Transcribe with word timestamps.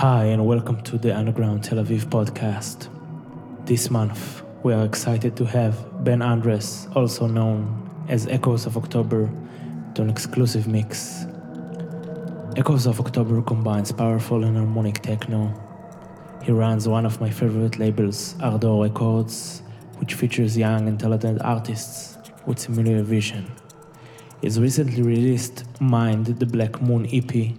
Hi, 0.00 0.24
and 0.24 0.44
welcome 0.44 0.82
to 0.82 0.98
the 0.98 1.16
Underground 1.16 1.64
Tel 1.64 1.78
Aviv 1.78 2.04
podcast. 2.10 2.90
This 3.64 3.90
month, 3.90 4.42
we 4.62 4.74
are 4.74 4.84
excited 4.84 5.38
to 5.38 5.46
have 5.46 6.04
Ben 6.04 6.20
Andres, 6.20 6.86
also 6.94 7.26
known 7.26 8.04
as 8.06 8.26
Echoes 8.26 8.66
of 8.66 8.76
October, 8.76 9.32
to 9.94 10.02
an 10.02 10.10
exclusive 10.10 10.68
mix 10.68 11.24
Echoes 12.58 12.84
of 12.84 13.00
October 13.00 13.40
combines 13.40 13.90
powerful 13.90 14.44
and 14.44 14.58
harmonic 14.58 15.00
techno. 15.00 15.50
He 16.42 16.52
runs 16.52 16.86
one 16.86 17.06
of 17.06 17.18
my 17.18 17.30
favorite 17.30 17.78
labels, 17.78 18.34
Ardor 18.42 18.82
Records, 18.82 19.62
which 19.96 20.12
features 20.12 20.58
young 20.58 20.88
and 20.88 21.00
talented 21.00 21.40
artists 21.40 22.18
with 22.44 22.58
similar 22.58 23.02
vision. 23.02 23.50
His 24.42 24.60
recently 24.60 25.00
released 25.00 25.64
Mind 25.80 26.26
the 26.26 26.44
Black 26.44 26.82
Moon 26.82 27.08
EP 27.10 27.56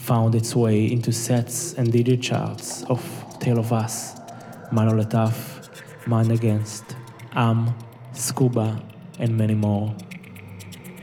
found 0.00 0.34
its 0.34 0.56
way 0.56 0.90
into 0.90 1.12
sets 1.12 1.74
and 1.74 1.92
DJ 1.92 2.20
charts 2.20 2.82
of 2.84 3.00
Tale 3.38 3.58
of 3.58 3.70
Us, 3.72 4.18
Mano 4.72 4.96
Mind 6.06 6.32
Against, 6.32 6.96
Âme, 7.32 7.74
Scuba, 8.12 8.82
and 9.18 9.36
many 9.36 9.54
more. 9.54 9.94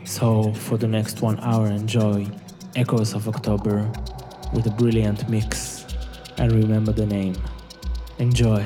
So, 0.03 0.51
for 0.53 0.77
the 0.77 0.87
next 0.87 1.21
one 1.21 1.39
hour, 1.41 1.67
enjoy 1.67 2.27
Echoes 2.75 3.13
of 3.13 3.27
October 3.27 3.89
with 4.51 4.65
a 4.65 4.71
brilliant 4.71 5.29
mix 5.29 5.85
and 6.37 6.51
remember 6.51 6.91
the 6.91 7.05
name. 7.05 7.35
Enjoy. 8.17 8.65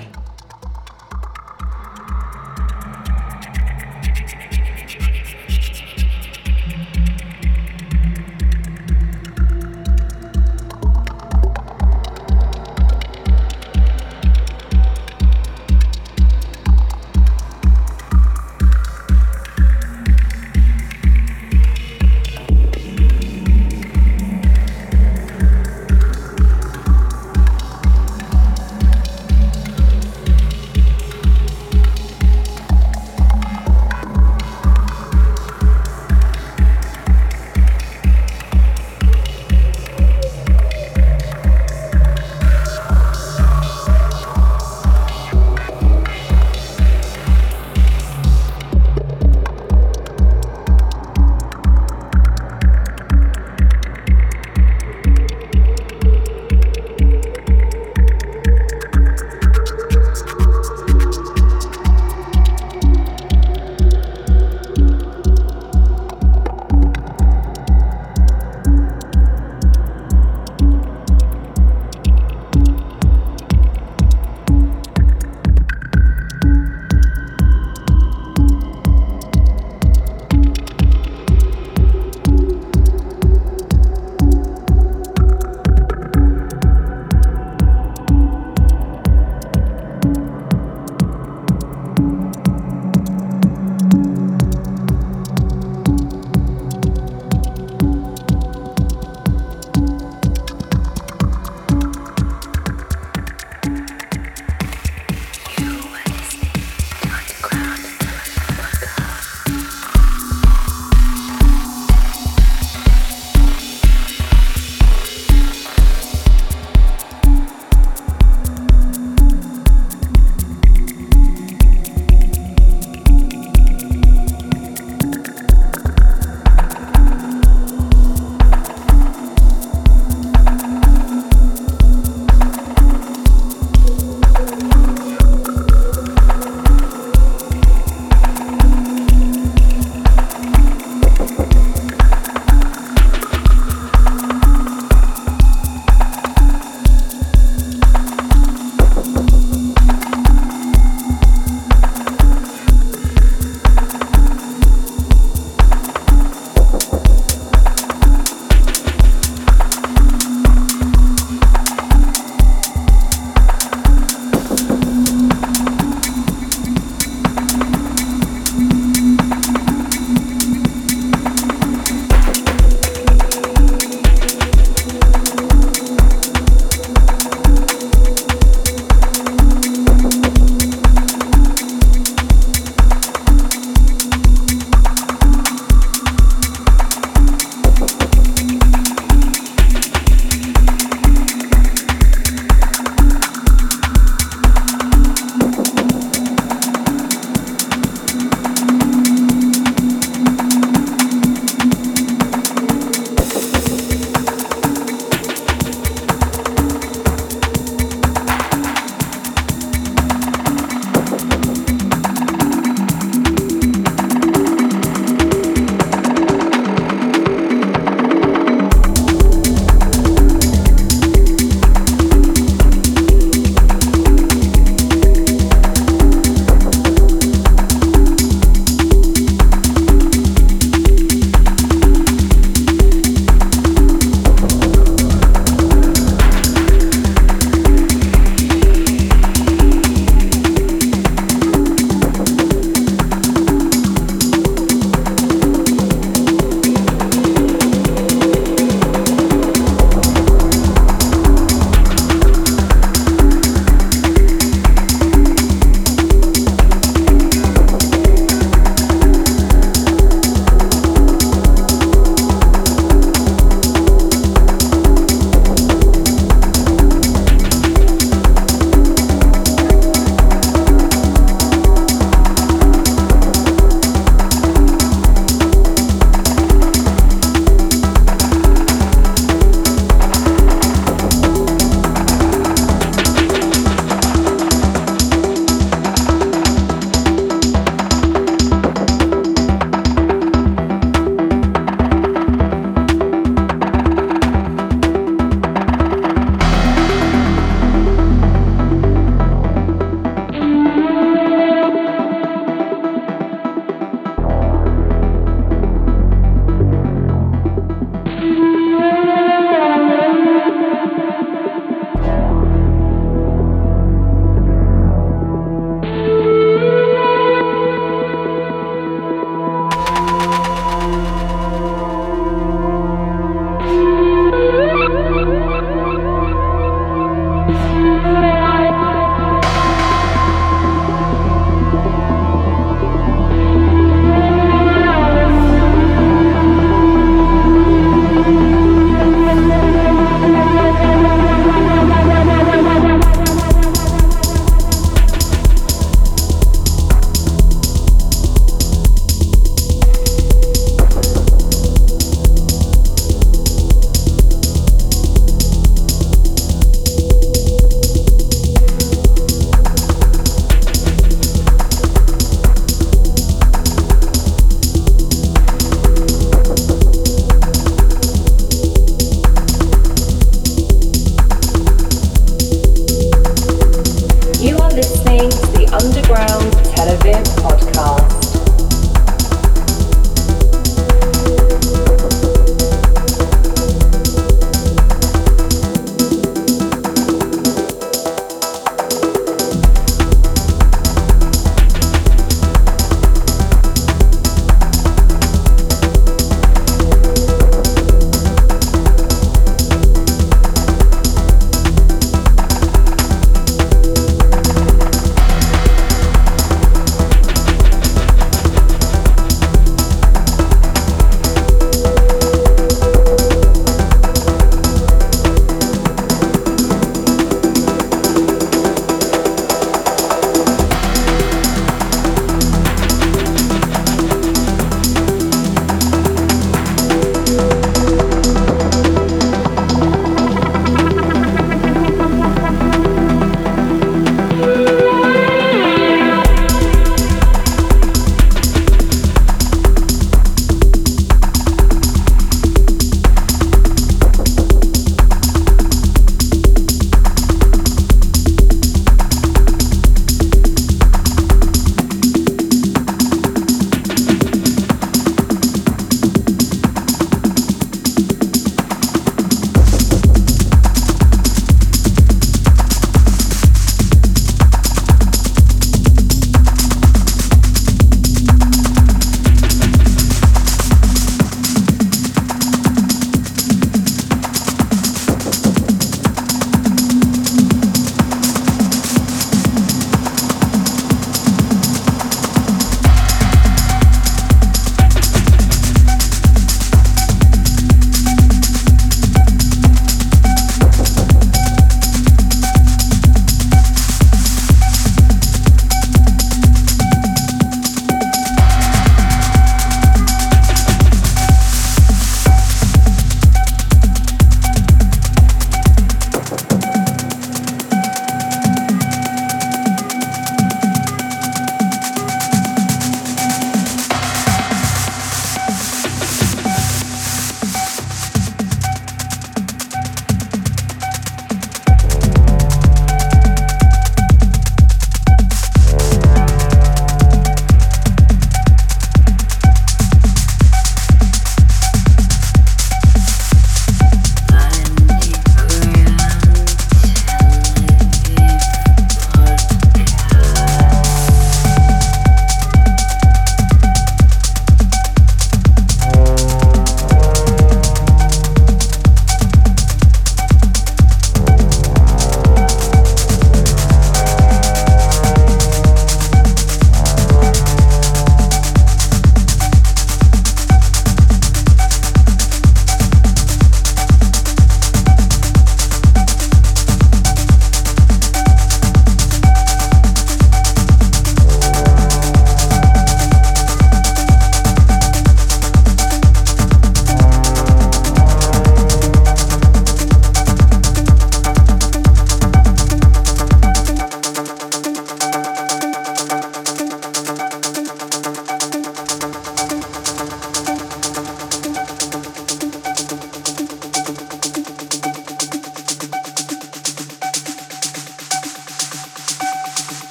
Underground 375.74 376.52
Tel 376.76 376.90
Aviv 376.90 377.24
podcast. 377.42 378.11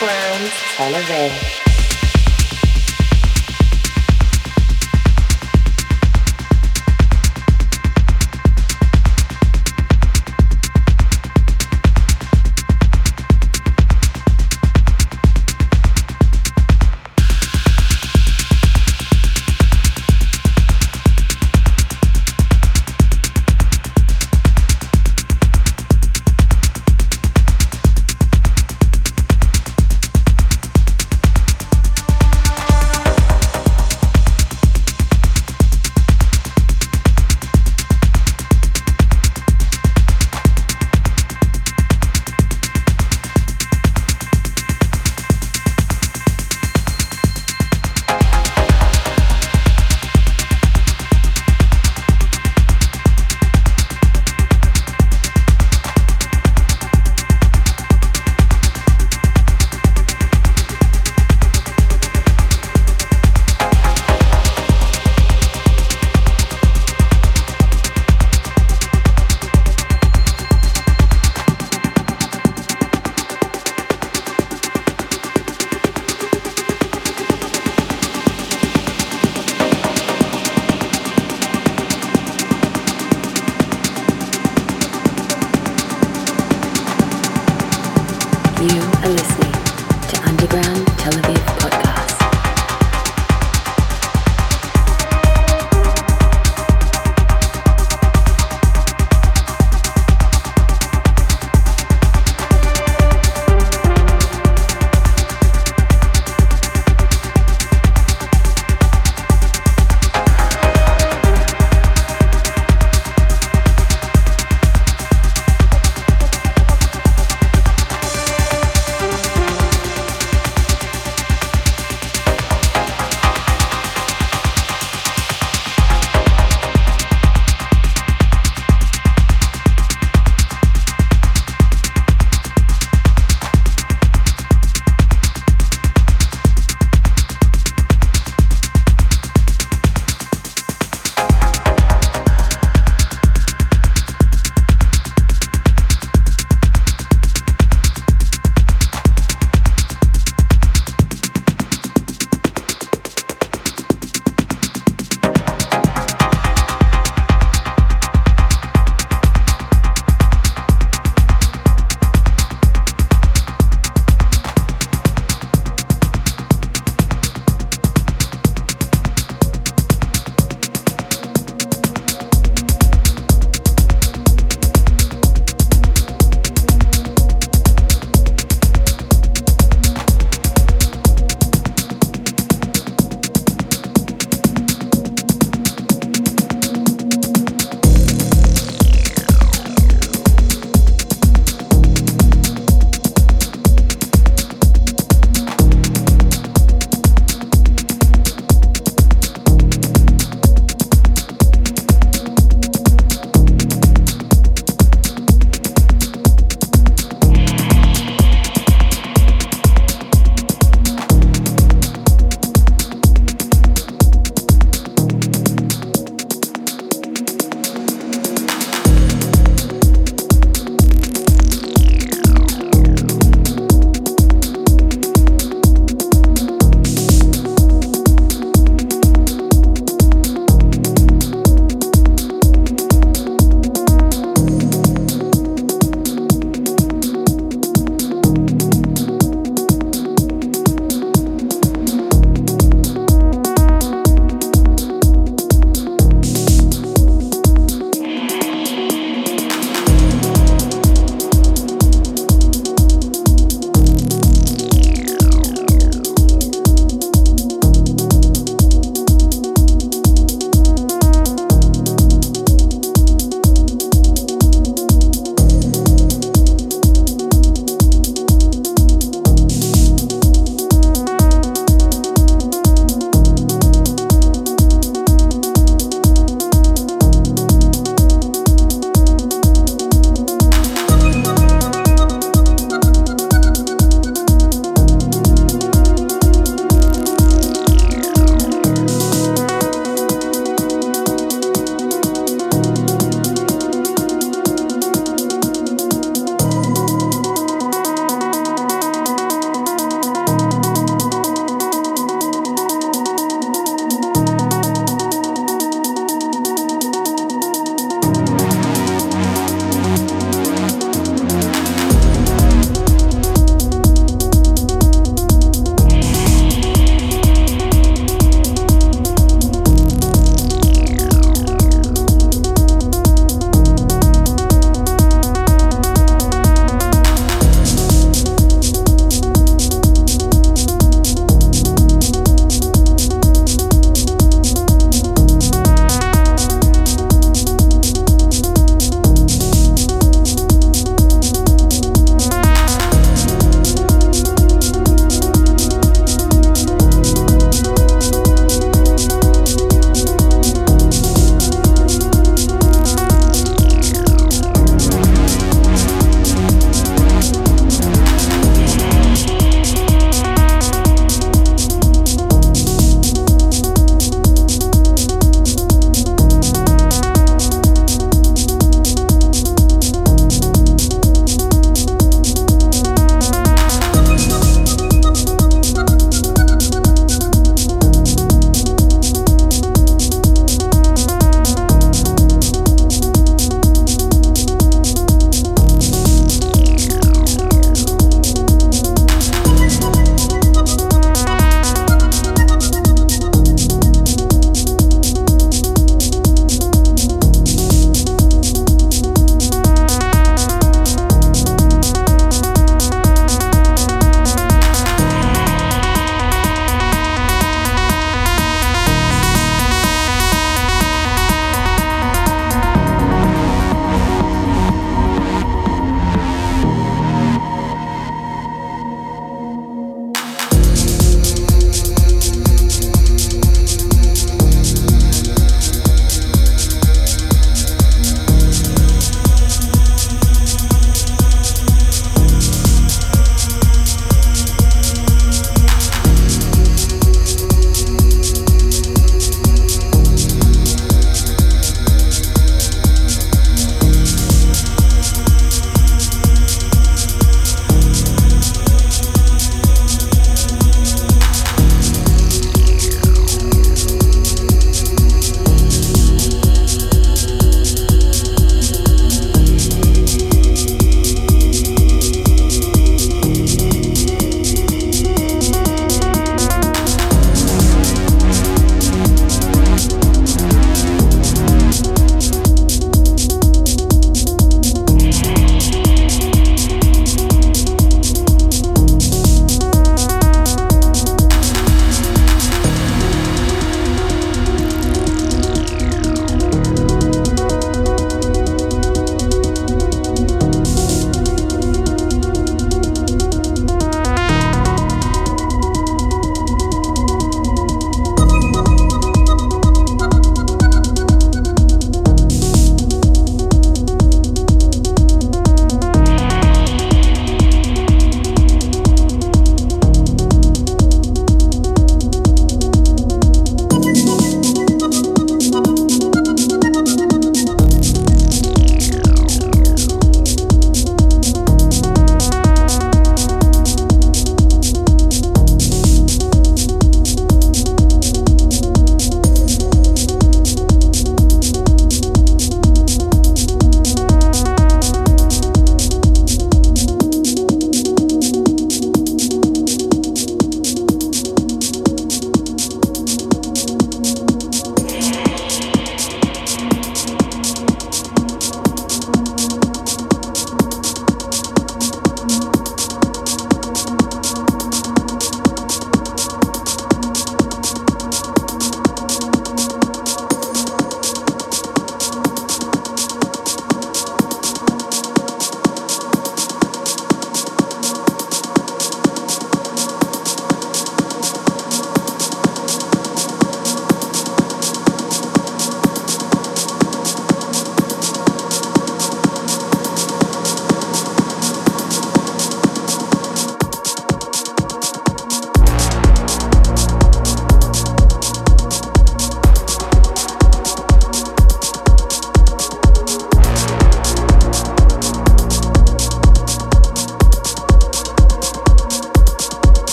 Underground 0.00 0.50
Tel 0.76 0.94
Aviv. 0.94 1.49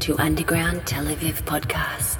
To 0.00 0.16
Underground 0.18 0.86
Tel 0.86 1.04
Aviv 1.04 1.42
podcast. 1.42 2.15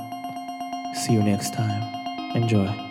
See 0.94 1.14
you 1.14 1.22
next 1.22 1.54
time. 1.54 2.36
Enjoy. 2.36 2.85